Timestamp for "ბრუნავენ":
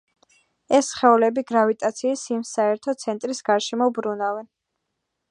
3.99-4.49